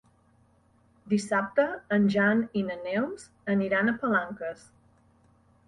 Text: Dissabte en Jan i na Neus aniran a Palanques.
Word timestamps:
Dissabte 1.11 1.65
en 1.99 2.09
Jan 2.17 2.41
i 2.61 2.65
na 2.71 2.79
Neus 2.87 3.29
aniran 3.57 3.95
a 3.95 3.97
Palanques. 4.03 4.69